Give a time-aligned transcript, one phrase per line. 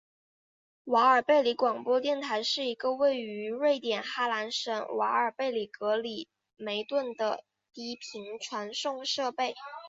[0.85, 9.53] 瓦尔贝里广播电台是一个位于瑞典哈兰省瓦尔贝里格里梅顿的低频传送设备。